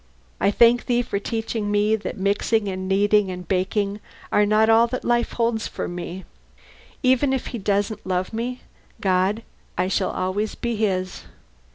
I 0.39 0.49
thank 0.49 0.87
Thee 0.87 1.03
for 1.03 1.19
teaching 1.19 1.69
me 1.69 1.95
that 1.95 2.17
mixing, 2.17 2.67
and 2.67 2.87
kneading, 2.87 3.29
and 3.29 3.47
baking 3.47 3.99
are 4.31 4.47
not 4.47 4.67
all 4.67 4.87
that 4.87 5.05
life 5.05 5.33
holds 5.33 5.67
for 5.67 5.87
me. 5.87 6.25
Even 7.03 7.33
if 7.33 7.45
he 7.53 7.59
doesn't 7.59 8.03
love 8.03 8.33
me, 8.33 8.61
God, 8.99 9.43
I 9.77 9.89
shall 9.89 10.09
always 10.09 10.55
be 10.55 10.75
his. 10.75 11.25